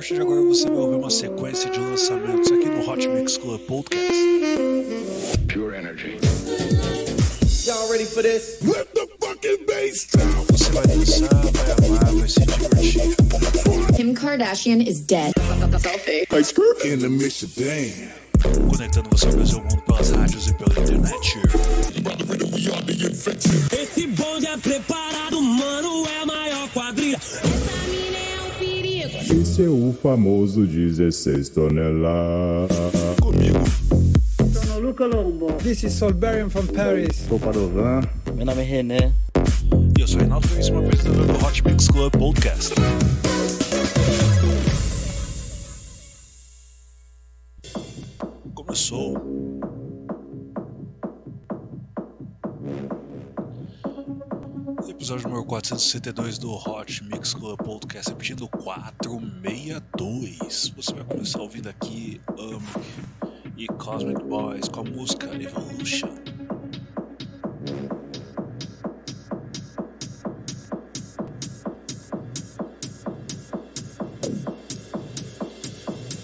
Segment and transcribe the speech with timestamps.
[0.00, 3.60] partir de agora você vai ouvir uma sequência de lançamentos aqui no Hot Mix Club
[3.66, 4.14] Podcast.
[5.52, 6.16] Pure energy.
[7.66, 8.56] Y'all ready for this?
[8.62, 10.46] Let the fucking bass down.
[10.52, 13.94] Você vai dançar, vai amar, vai se divertir.
[13.94, 15.34] Kim Kardashian is dead.
[15.78, 16.24] Selfie.
[16.82, 18.08] In the mix of damn.
[18.70, 21.38] Conectando você ao Brasil mundo pelas rádios e pela internet.
[23.78, 27.20] Esse bonde é preparado, mano, é a maior quadrilha.
[29.30, 32.76] Esse é o famoso 16 toneladas.
[33.20, 33.58] Comigo,
[35.62, 37.26] This is Solberian from Paris.
[38.34, 39.12] Meu nome é René.
[39.96, 42.74] e eu sou Reinaldo Veríssimo, apresentador do Hot Mix Club Podcast.
[55.70, 60.72] 1962 do Hot Mix Club Podcast, repetindo 462.
[60.74, 62.80] Você vai começar ouvindo aqui Amic
[63.56, 66.08] e Cosmic Boys com a música Evolution.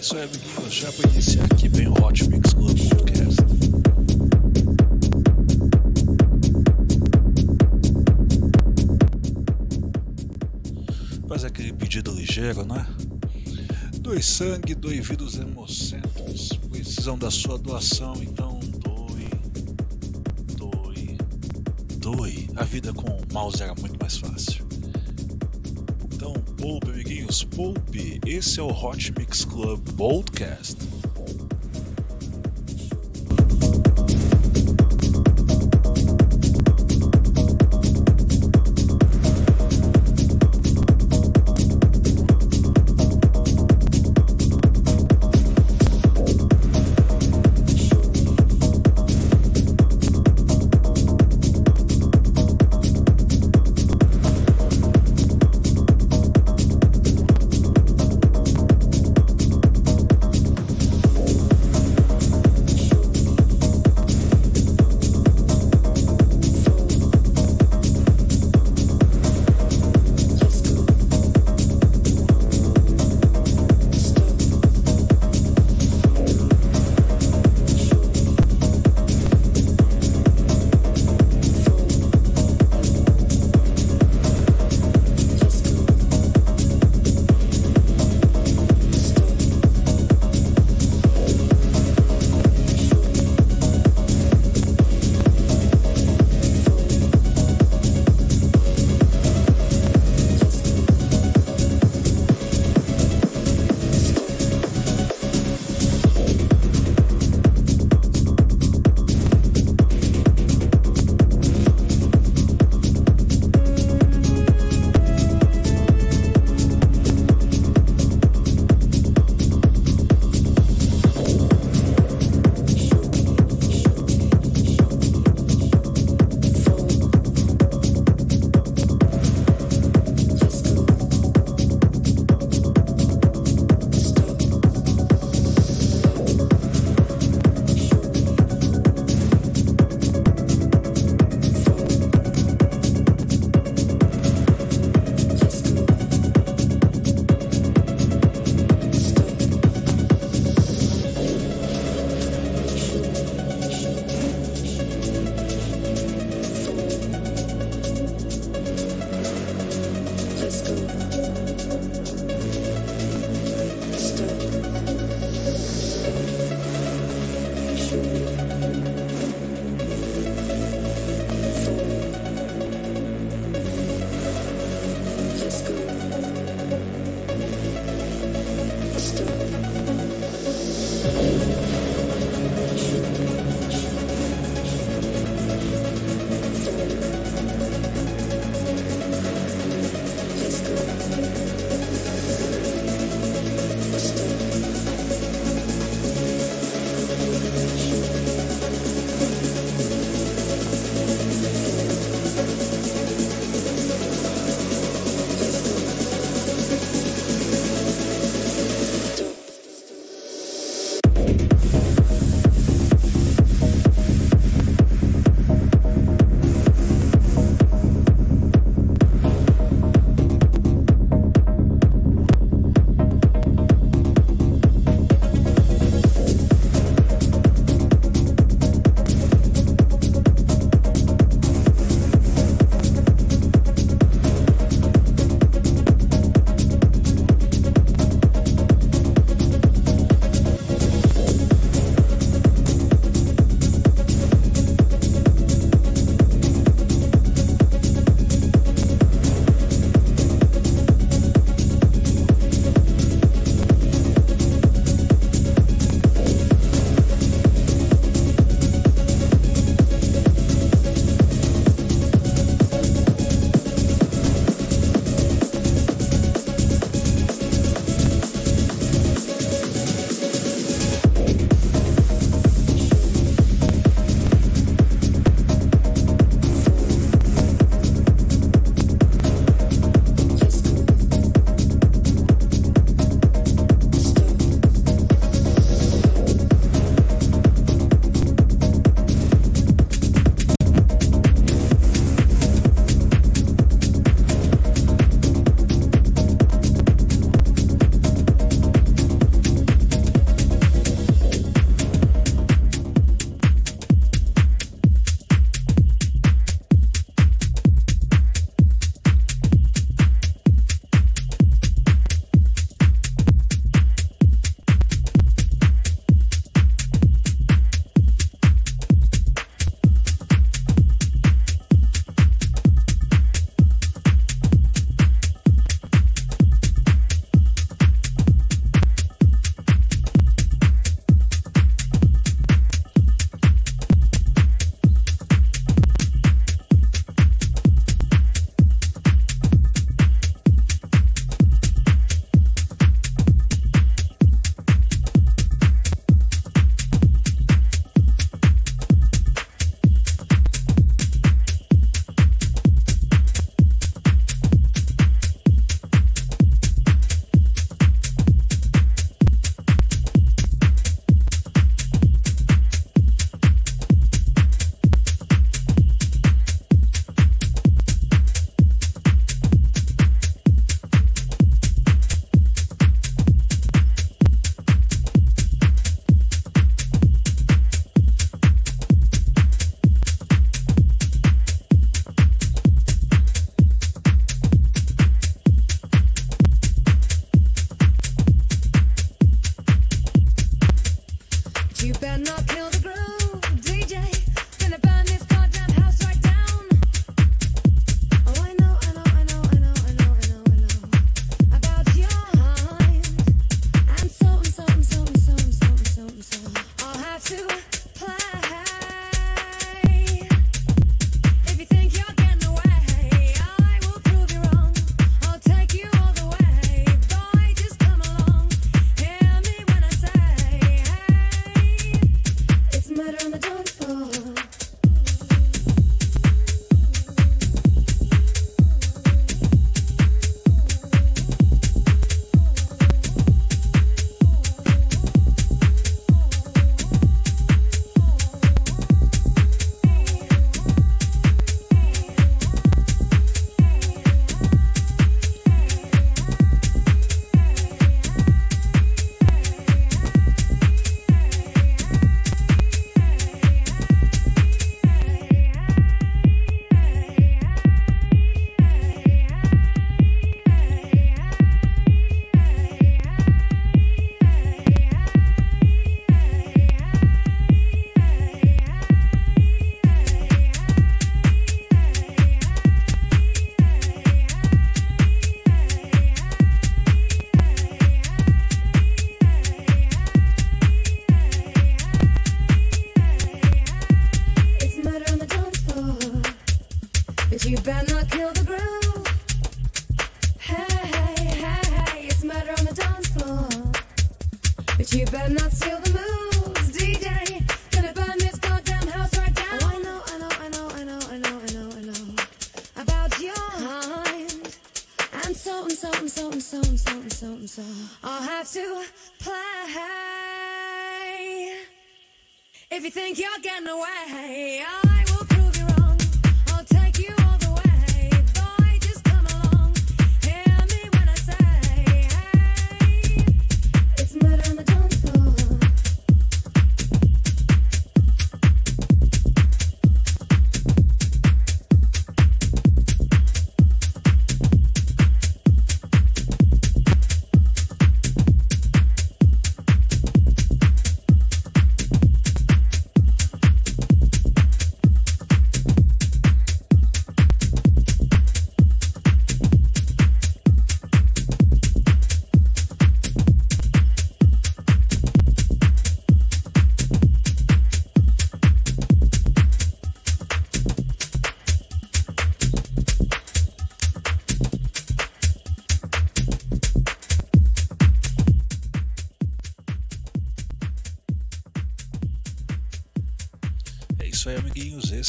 [0.01, 3.16] Isso aí, amiguinhos, já para iniciar aqui bem o Hot Mix Club Podcast.
[12.37, 12.87] Ligeiro, né?
[14.01, 16.51] Doe sangue, doe vidas hemocentros.
[16.71, 19.29] Precisam da sua doação, então doe.
[20.55, 21.17] Doe.
[21.97, 22.49] Doe.
[22.55, 24.67] A vida com o mouse era muito mais fácil.
[26.13, 28.21] Então, poupe, amiguinhos, poupe.
[28.27, 30.77] Esse é o Hot Mix Club Podcast.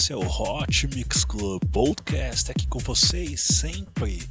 [0.07, 4.23] Esse é o Hot Mix Club Podcast aqui com vocês sempre.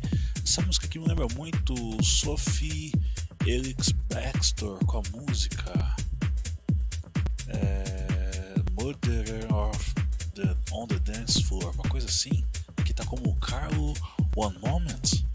[0.42, 2.90] Essa música aqui me lembra muito Sophie
[3.44, 5.94] Elix Baxter com a música
[7.48, 9.94] é, Murderer of
[10.34, 12.42] the, on the Dance Floor, uma coisa assim.
[12.78, 13.92] Aqui tá como Carlo
[14.34, 15.26] One Moment.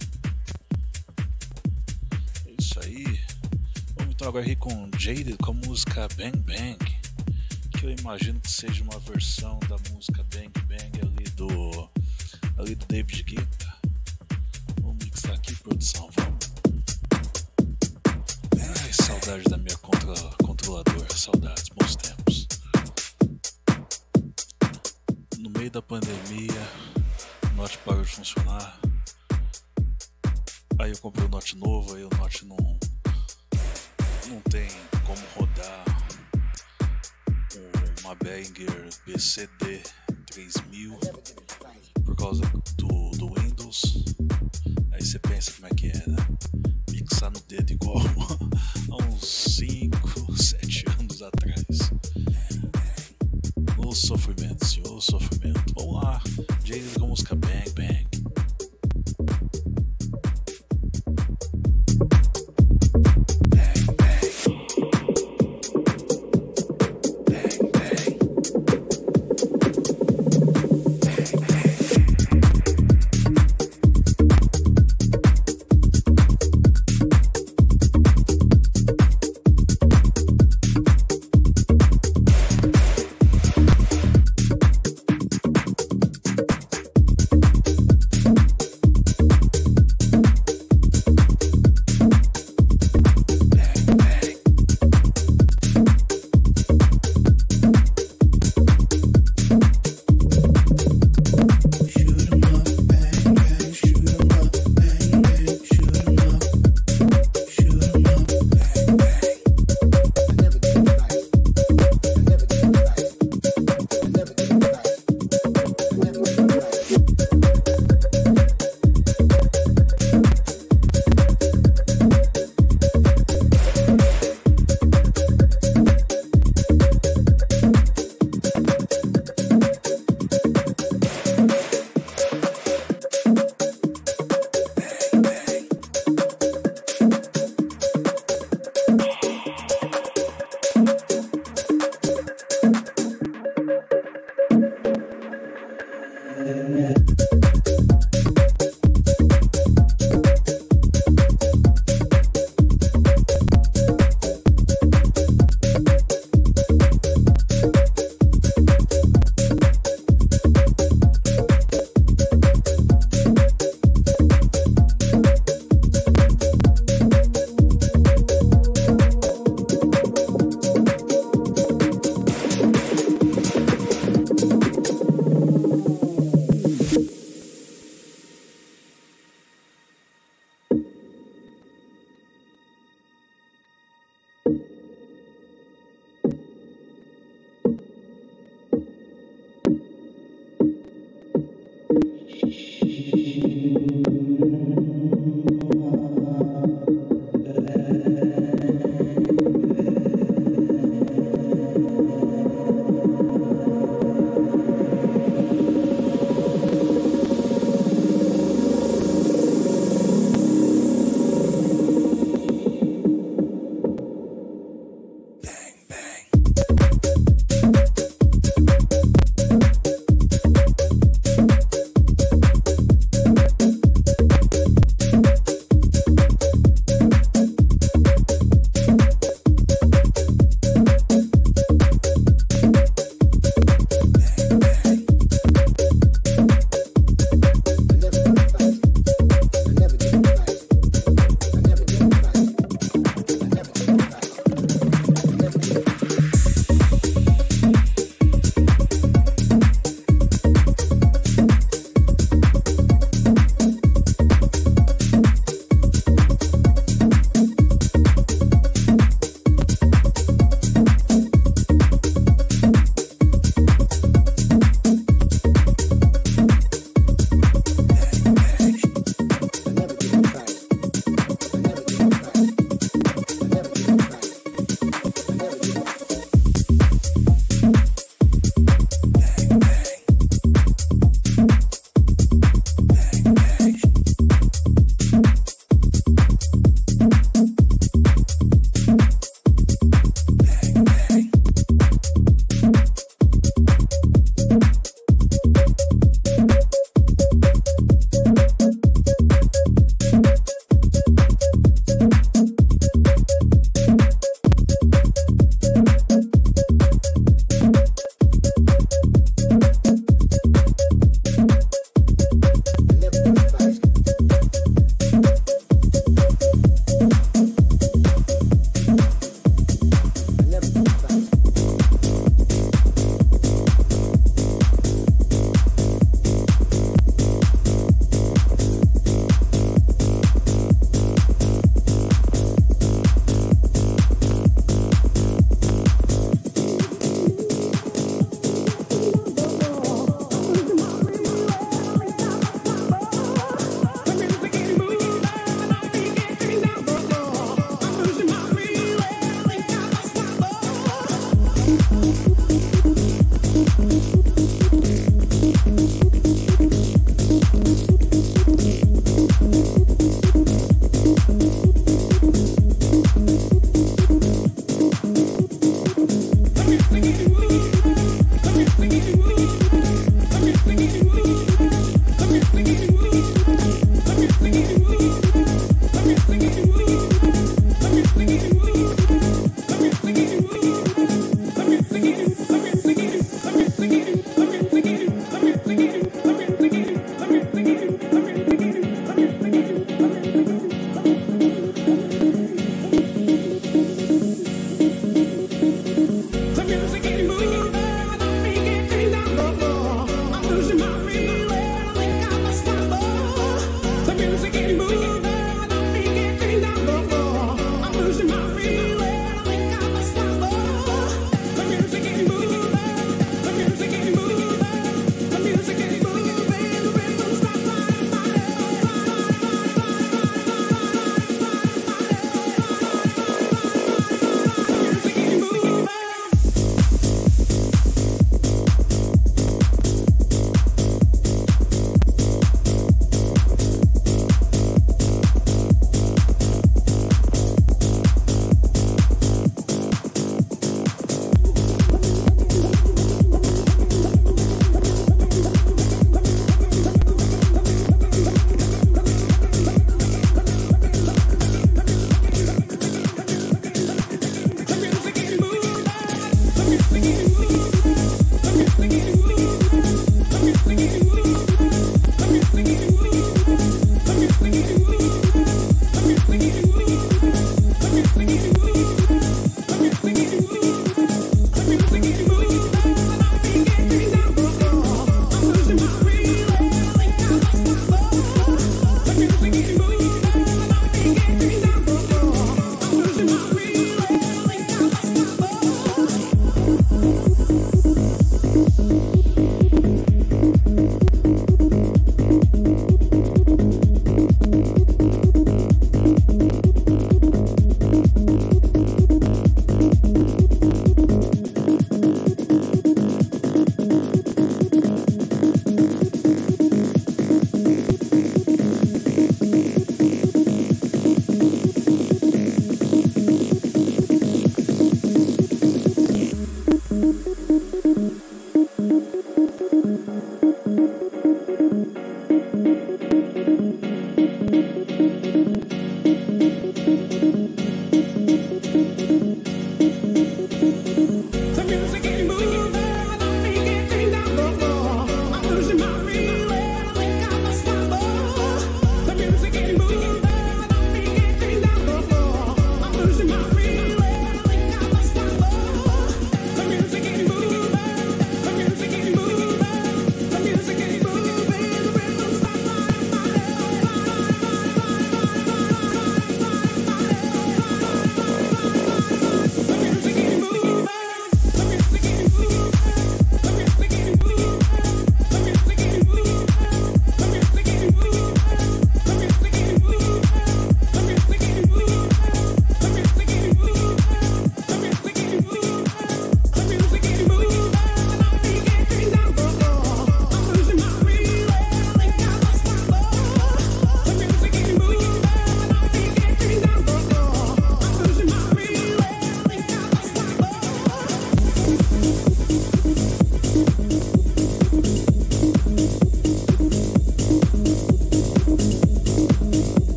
[2.47, 3.19] É isso aí.
[3.95, 7.00] Vamos então agora aqui com Jaded com a música Bang Bang
[7.81, 11.89] que eu imagino que seja uma versão da música Bang Bang ali do
[12.59, 13.73] ali do David Guetta.
[14.81, 16.51] Vamos mixar aqui, produção, vamos.
[18.55, 20.13] Ai, saudade da minha contra,
[20.45, 22.47] controladora, saudades, bons tempos.
[25.39, 26.61] No meio da pandemia,
[27.51, 28.79] o Note parou de funcionar.
[30.77, 32.57] Aí eu comprei o Note novo, aí o Note não,
[34.27, 34.69] não tem
[35.03, 36.00] como rodar
[38.11, 39.81] uma Behringer BCD
[40.31, 40.99] 3000
[42.03, 42.41] por causa
[42.77, 44.03] do, do Windows.
[44.91, 46.17] Aí você pensa como é que é, né?
[46.91, 47.99] Mixar no dedo igual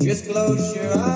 [0.00, 1.07] Just close your eyes.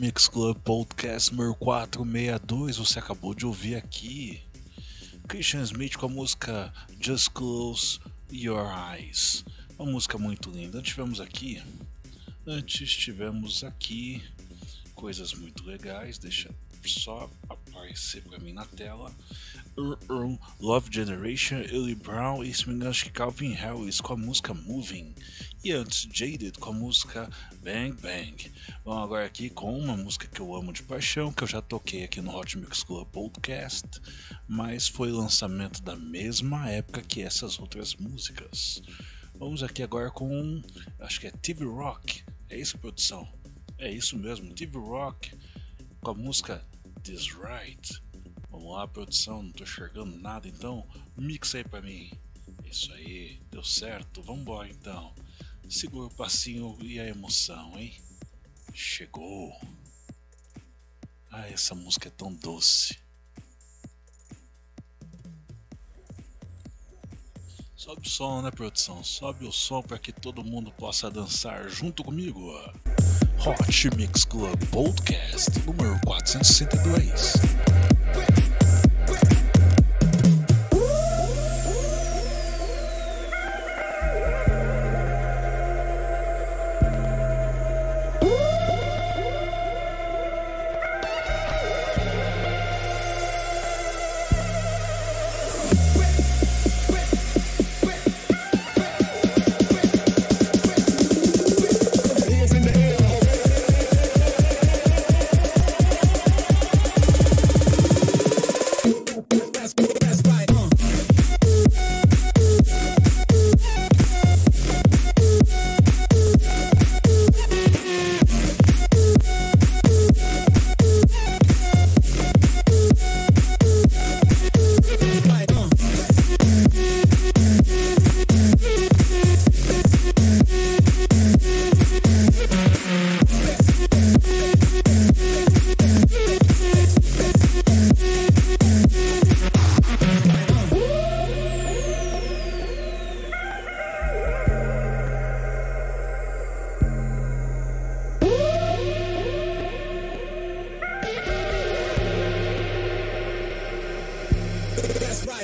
[0.00, 2.78] Mix Club Podcast número 462.
[2.78, 4.40] Você acabou de ouvir aqui
[5.28, 8.00] Christian Smith com a música Just Close
[8.32, 9.44] Your Eyes.
[9.78, 10.78] Uma música muito linda.
[10.78, 11.62] Antes tivemos aqui.
[12.46, 14.22] Antes tivemos aqui
[14.94, 16.16] coisas muito legais.
[16.16, 16.48] Deixa
[16.86, 17.30] só
[17.80, 19.10] aparecer pra mim na tela.
[20.60, 24.52] Love Generation, Ellie Brown e se me engano acho que Calvin Harris com a música
[24.52, 25.14] Moving.
[25.64, 27.30] E antes Jaded com a música
[27.62, 28.52] Bang Bang.
[28.84, 32.04] Vamos agora aqui com uma música que eu amo de paixão, que eu já toquei
[32.04, 33.86] aqui no Hot Mix Club Podcast,
[34.46, 38.82] mas foi lançamento da mesma época que essas outras músicas.
[39.34, 40.62] Vamos aqui agora com,
[40.98, 43.26] acho que é TV Rock, é isso produção?
[43.78, 45.32] É isso mesmo, TV Rock
[46.02, 46.64] com a música
[47.02, 48.02] This Right.
[48.50, 50.86] Vamos lá, produção, não tô enxergando nada, então
[51.16, 52.10] mixa aí pra mim.
[52.64, 55.14] Isso aí, deu certo, vambora então.
[55.68, 57.98] Segura o passinho e a emoção, hein?
[58.74, 59.58] Chegou.
[61.30, 62.98] Ah, essa música é tão doce.
[67.76, 69.02] Sobe o som, né, produção?
[69.02, 72.52] Sobe o som para que todo mundo possa dançar junto comigo.
[73.40, 73.56] Hot
[73.96, 78.39] Mix Club Podcast número 462.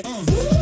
[0.05, 0.56] Uh.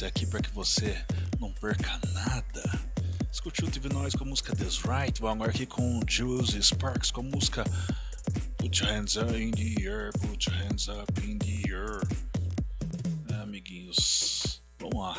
[0.00, 1.04] Você aqui para que você
[1.38, 2.80] não perca nada.
[3.30, 5.20] Escute o TV Nós com a música This Right.
[5.20, 7.64] Vamos agora aqui com Jules Sparks com a música
[8.56, 10.10] Put Your Hands Up in the Air.
[10.12, 12.00] Put Your Hands Up in the Air.
[13.30, 15.18] É, amiguinhos, vamos lá.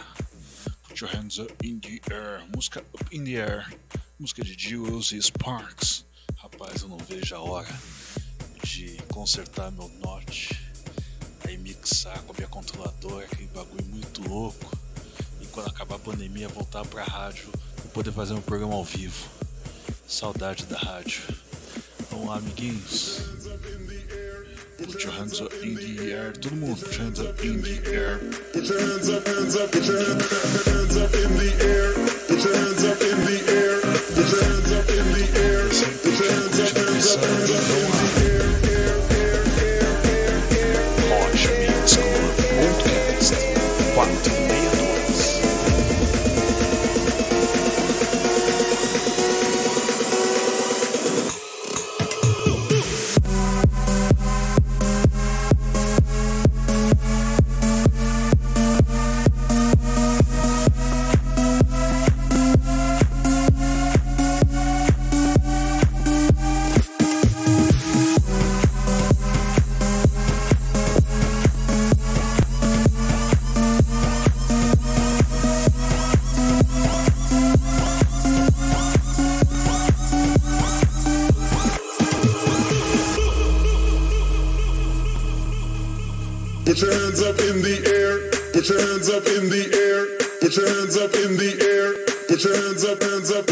[0.88, 2.44] Put Your Hands Up in the Air.
[2.56, 3.72] Música Up in the Air.
[4.20, 6.06] Música de Jules Sparks.
[6.38, 7.80] Rapaz, eu não vejo a hora
[8.64, 10.60] de consertar meu note,
[11.48, 14.72] aí mixar com a minha controladora, aquele bagulho muito louco,
[15.40, 17.50] e quando acabar a pandemia voltar pra rádio
[17.84, 19.28] e poder fazer um programa ao vivo.
[20.08, 21.22] Saudade da rádio.
[22.10, 23.22] Vamos lá, amiguinhos.
[24.78, 26.34] Put your hands up in the air.
[26.34, 28.18] Todo mundo, put your hands up in the air.
[28.52, 31.94] Put your hands up, hands up, put your hands up in the air.
[32.28, 33.80] Put your hands up in the air.
[33.82, 35.70] Put your hands up in the air.
[36.02, 38.31] Put your hands up, hands up, hands up in the air.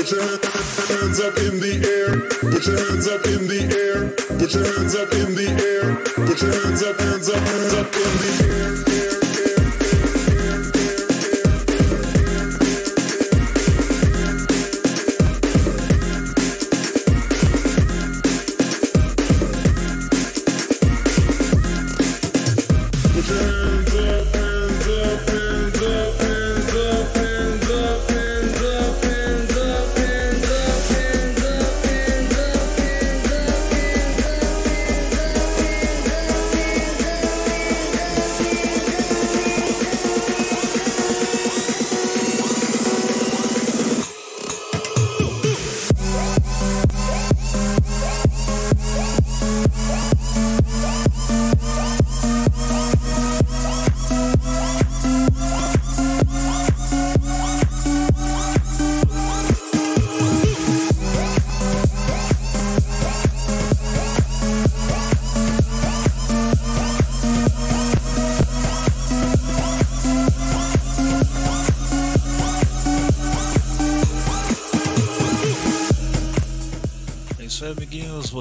[0.09, 2.19] Put your hands up in the air.
[2.41, 4.09] Put your hands up in the air.
[4.39, 5.95] Put your hands up in the air.
[6.25, 8.48] Put your hands up, hands up, hands up in the air.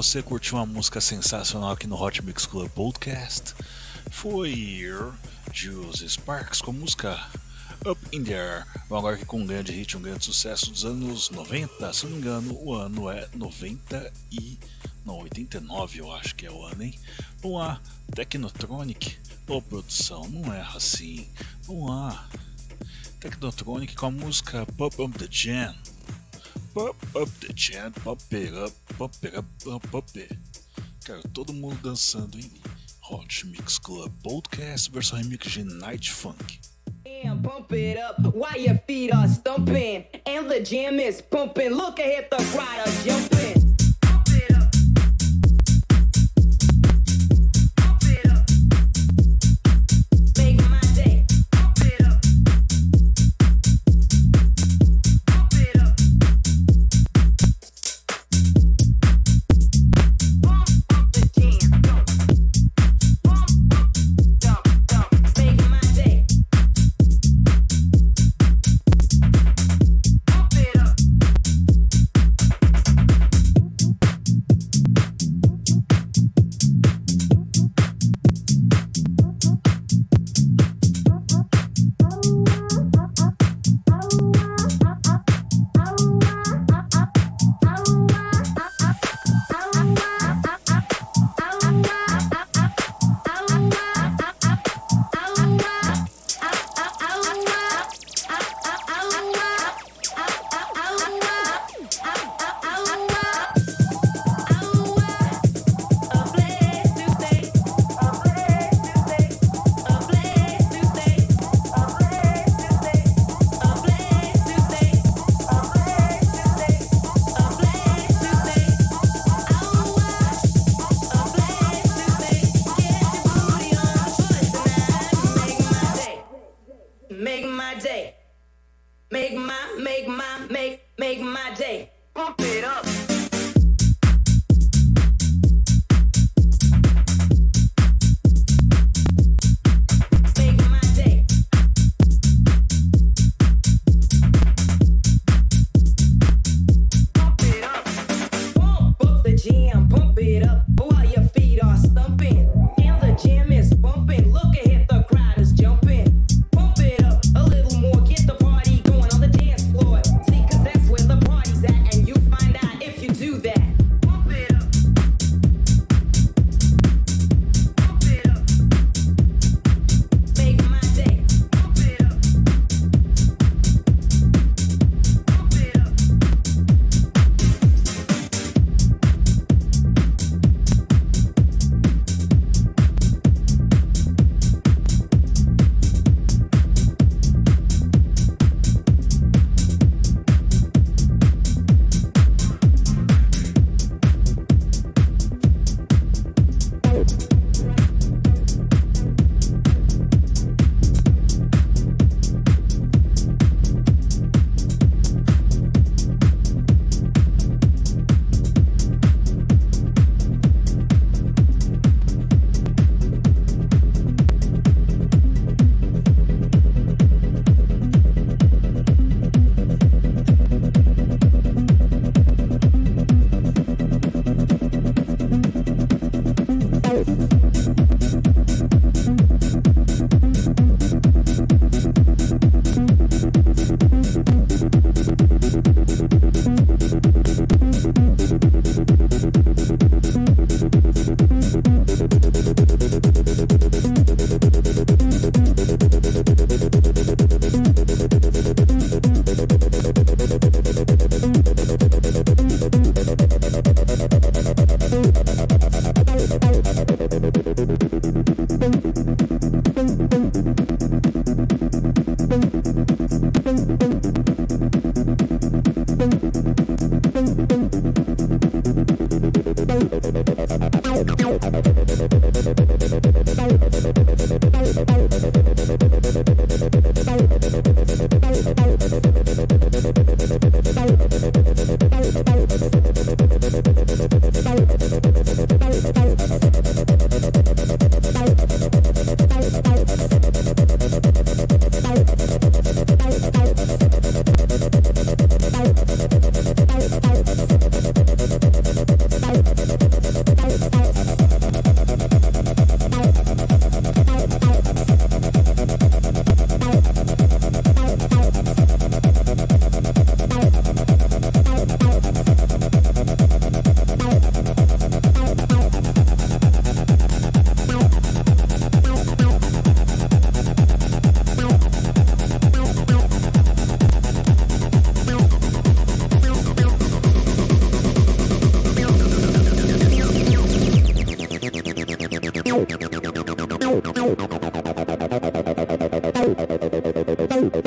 [0.09, 3.53] Você curtiu uma música sensacional aqui no Hot Mix Club Podcast?
[4.09, 4.81] Foi
[5.53, 7.29] Jules Sparks com a música
[7.85, 8.65] Up in the Air.
[8.89, 11.93] Vamos agora aqui com um grande hit, um grande sucesso dos anos 90.
[11.93, 14.57] Se não me engano, o ano é 90 e.
[15.05, 16.99] Não, 89 eu acho que é o ano, hein?
[17.39, 17.79] Vamos lá,
[18.15, 19.15] Technotronic.
[19.45, 21.29] Pô, produção, não erra assim.
[21.67, 22.27] Vamos lá.
[23.19, 25.75] Technotronic com a música Pop Up the Jam.
[26.79, 30.31] Pop up the jam, pop it up, pop it up, pop up it.
[31.03, 32.49] Cara, todo mundo dançando em
[33.11, 36.61] Hot Mix Club Podcast versão remix de Night Funk.
[37.05, 40.05] And pump it up while your feet are stumping.
[40.25, 41.71] And the jam is pumping.
[41.71, 43.68] Look ahead, the crowd are jumping.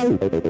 [0.05, 0.42] Oh,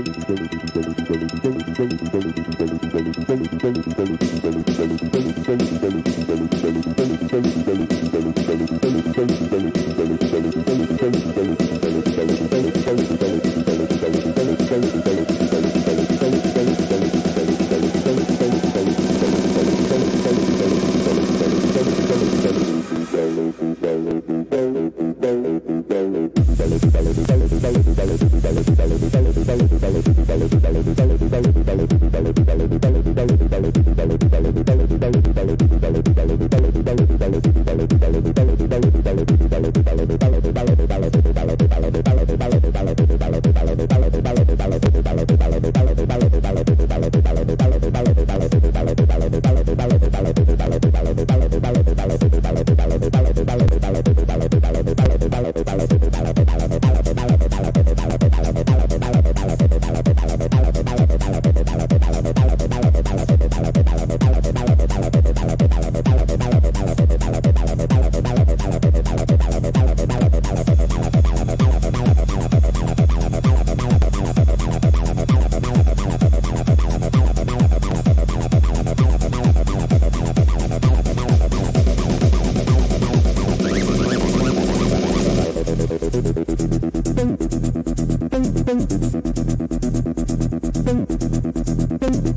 [0.00, 0.76] Thank
[2.26, 2.37] you.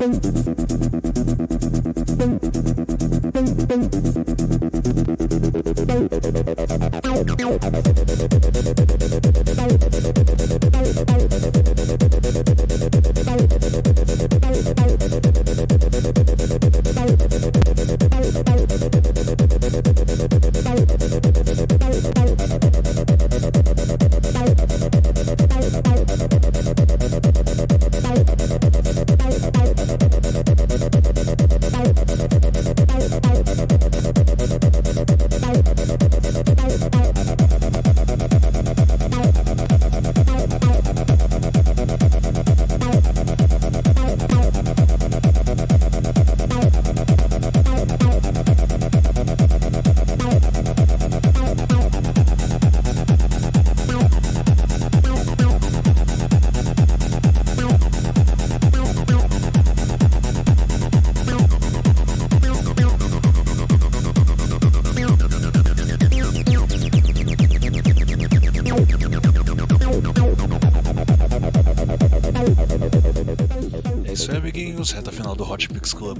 [0.02, 0.24] Thank
[2.56, 2.61] you.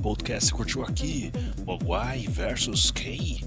[0.02, 0.52] Podcast.
[0.52, 1.30] Curtiu aqui
[1.64, 3.40] Mogwai versus K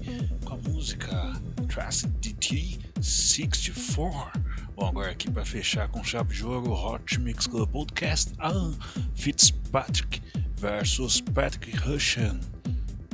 [0.44, 1.34] com a música
[1.68, 4.42] Trust DT 64.
[4.74, 8.32] Bom, agora aqui para fechar com chave de ouro, Hot Mix Club Podcast.
[8.38, 8.74] Alan
[9.14, 10.22] Fitzpatrick
[10.56, 12.40] versus Patrick Russian.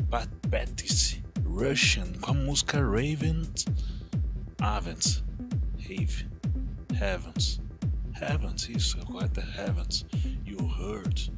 [0.08, 3.42] Pat Pattis Russian com a música Raven
[4.60, 5.24] Avens.
[5.80, 6.26] Have.
[6.94, 7.60] Heavens.
[8.20, 10.06] Heavens, isso, é correto é Heavens.
[10.46, 11.32] You Heard.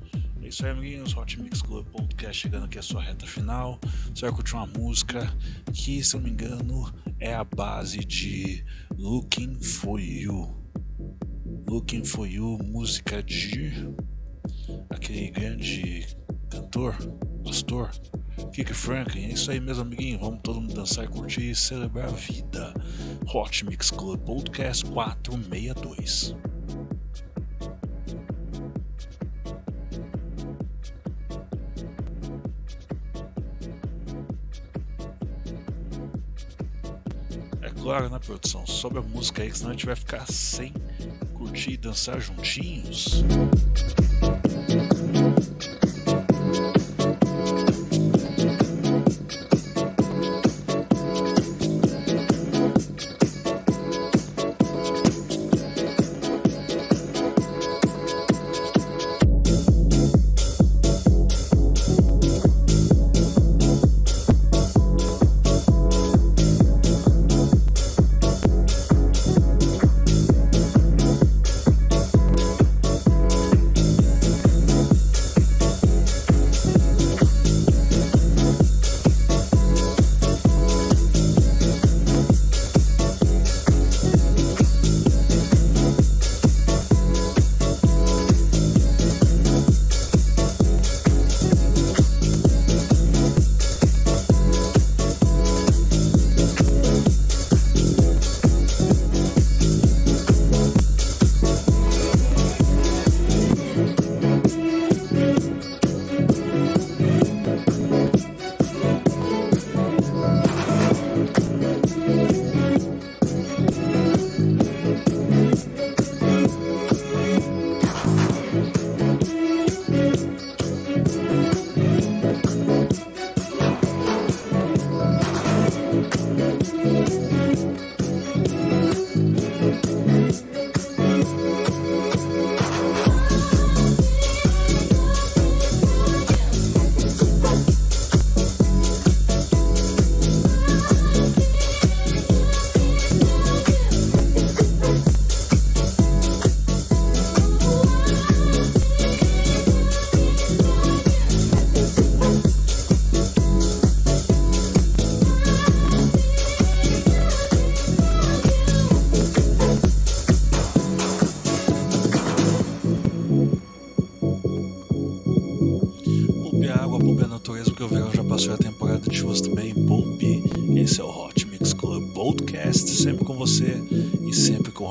[0.45, 1.17] É isso aí, amiguinhos.
[1.17, 3.81] Hot Mix Club Podcast chegando aqui à sua reta final.
[4.15, 5.27] Você vai curtir uma música
[5.73, 8.63] que, se eu não me engano, é a base de
[8.99, 10.55] Looking for You.
[11.67, 13.89] Looking for You, música de
[14.91, 16.15] aquele grande
[16.51, 16.95] cantor,
[17.43, 17.91] pastor,
[18.53, 19.25] Kiki Franklin.
[19.25, 20.19] É isso aí mesmo, amiguinho.
[20.19, 22.75] Vamos todo mundo dançar e curtir e celebrar a vida.
[23.33, 26.37] Hot Mix Club Podcast 462.
[37.95, 38.67] Claro, né, produção?
[38.67, 40.73] Sobe a música aí, senão a gente vai ficar sem
[41.33, 43.23] curtir e dançar juntinhos.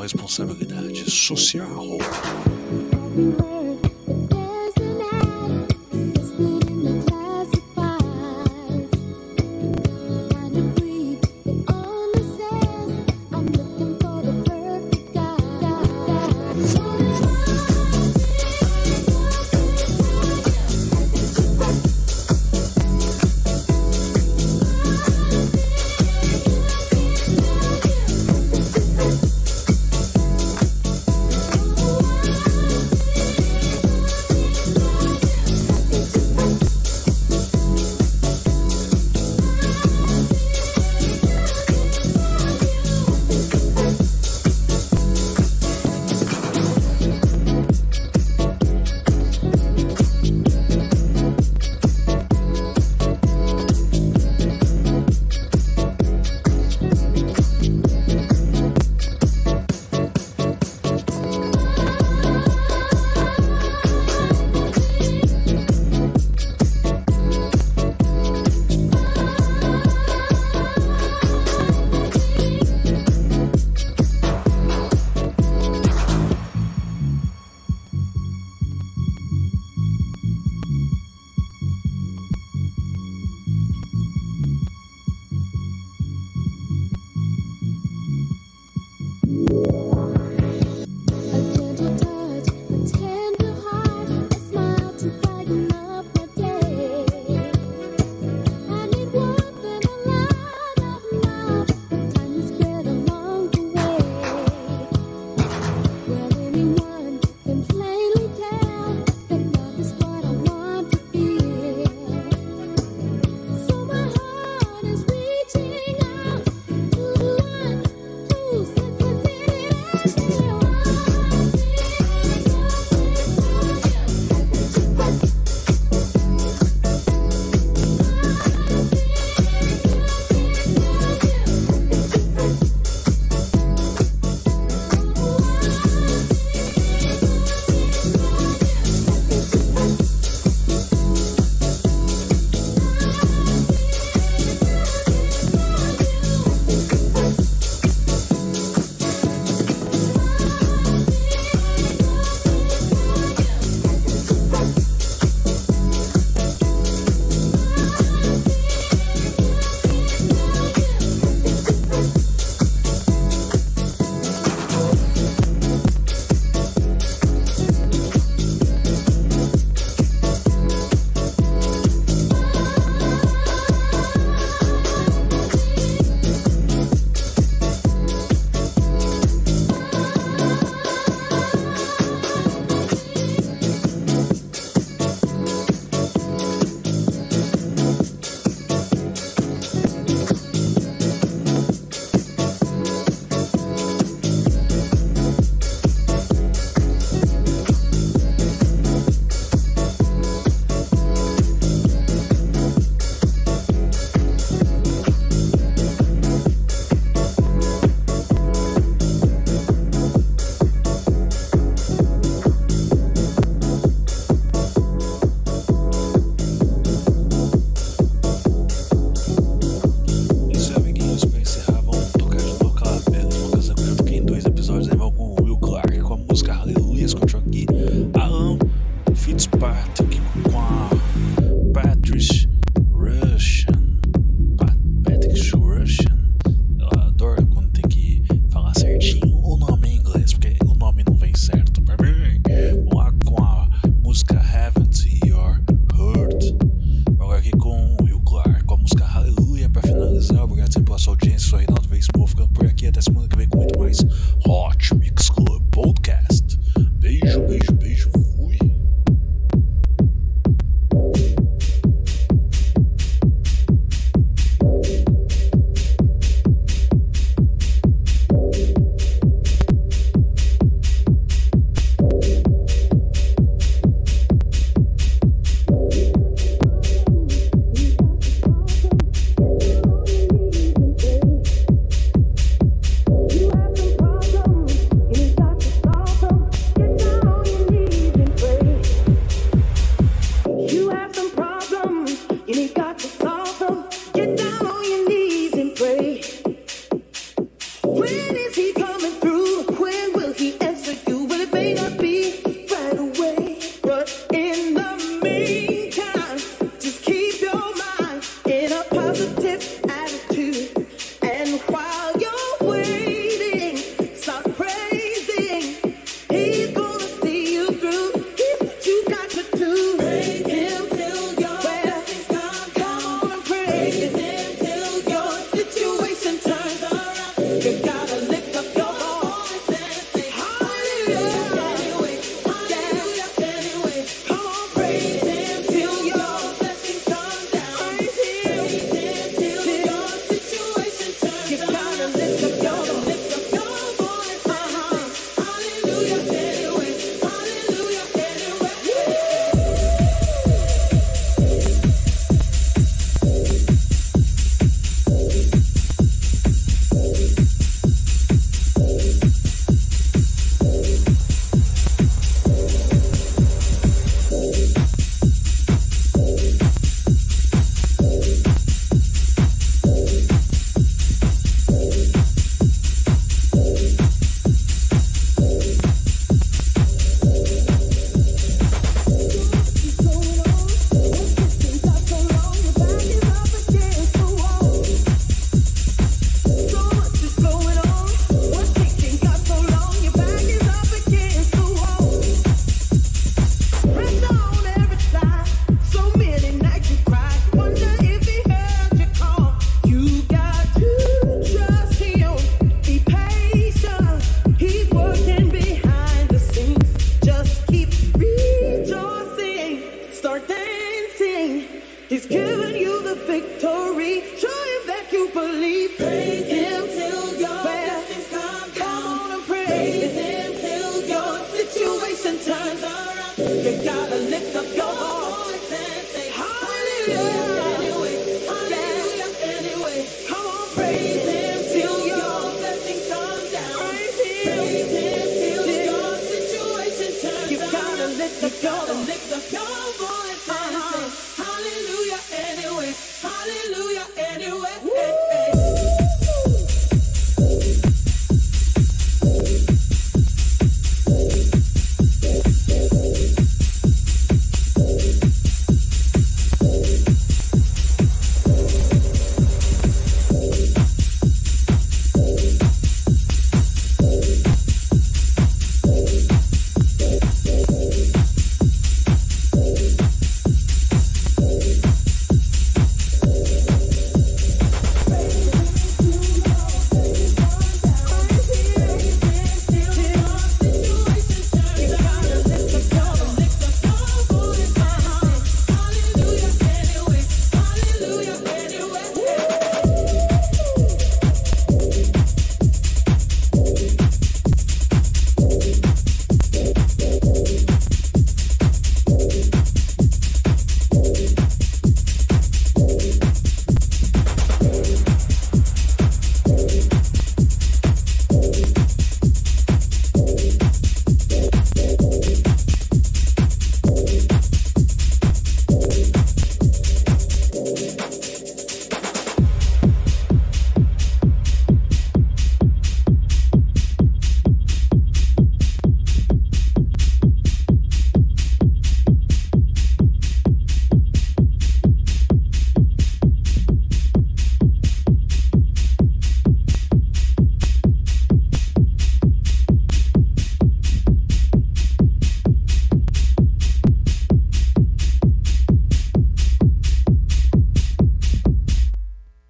[0.03, 1.97] Responsabilidade social.